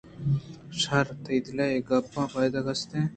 شر 0.79 1.07
تئی 1.23 1.37
دل 1.45 1.57
ءَ 1.63 1.71
اے 1.73 1.77
گپاں 1.87 2.25
ءَ 2.27 2.31
پائدگ 2.33 2.65
است 2.71 2.91